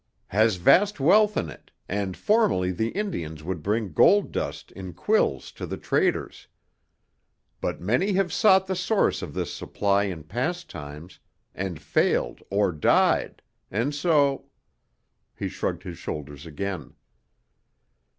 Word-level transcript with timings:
"Has 0.29 0.55
vast 0.55 0.99
wealth 0.99 1.37
in 1.37 1.47
it, 1.51 1.69
and 1.87 2.17
formerly 2.17 2.71
the 2.71 2.89
Indians 2.89 3.43
would 3.43 3.61
bring 3.61 3.91
gold 3.93 4.31
dust 4.31 4.71
in 4.71 4.93
quills 4.93 5.51
to 5.51 5.67
the 5.67 5.77
traders. 5.77 6.47
But 7.61 7.81
many 7.81 8.13
have 8.13 8.33
sought 8.33 8.65
the 8.65 8.75
source 8.75 9.21
of 9.21 9.35
this 9.35 9.53
supply 9.53 10.05
in 10.05 10.23
past 10.23 10.71
times 10.71 11.19
and 11.53 11.79
failed 11.79 12.41
or 12.49 12.71
died, 12.71 13.43
and 13.69 13.93
so" 13.93 14.45
He 15.37 15.47
shrugged 15.47 15.83
his 15.83 15.99
shoulders 15.99 16.47
again. 16.47 16.95